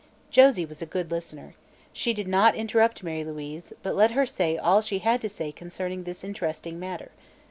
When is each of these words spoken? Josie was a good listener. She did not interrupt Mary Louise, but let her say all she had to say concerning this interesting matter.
Josie 0.31 0.65
was 0.65 0.81
a 0.81 0.87
good 0.87 1.11
listener. 1.11 1.53
She 1.93 2.11
did 2.15 2.27
not 2.27 2.55
interrupt 2.55 3.03
Mary 3.03 3.23
Louise, 3.23 3.71
but 3.83 3.93
let 3.93 4.09
her 4.13 4.25
say 4.25 4.57
all 4.57 4.81
she 4.81 4.97
had 4.97 5.21
to 5.21 5.29
say 5.29 5.51
concerning 5.51 6.05
this 6.05 6.23
interesting 6.23 6.79
matter. 6.79 7.11